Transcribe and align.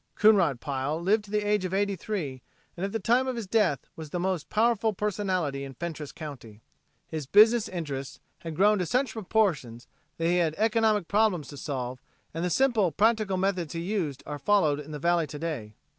Coonrod 0.15 0.59
Pile 0.59 0.99
lived 0.99 1.25
to 1.25 1.29
the 1.29 1.47
age 1.47 1.63
of 1.63 1.75
eighty 1.75 1.95
three 1.95 2.41
and 2.75 2.83
at 2.83 2.91
the 2.91 2.97
time 2.99 3.27
of 3.27 3.35
his 3.35 3.45
death 3.45 3.85
was 3.95 4.09
the 4.09 4.19
most 4.19 4.49
powerful 4.49 4.93
personality 4.93 5.63
in 5.63 5.75
Fentress 5.75 6.11
county. 6.11 6.59
His 7.07 7.27
business 7.27 7.69
interests 7.69 8.19
had 8.39 8.55
grown 8.55 8.79
to 8.79 8.87
such 8.87 9.13
proportions 9.13 9.85
that 10.17 10.25
he 10.25 10.37
had 10.37 10.55
economic 10.57 11.07
problems 11.07 11.49
to 11.49 11.57
solve 11.57 12.01
and 12.33 12.43
the 12.43 12.49
simple 12.49 12.91
practical 12.91 13.37
methods 13.37 13.73
he 13.73 13.81
used 13.81 14.23
are 14.25 14.39
followed 14.39 14.79
in 14.79 14.89
the 14.89 14.97
valley 14.97 15.27
to 15.27 15.37
day. 15.37 15.75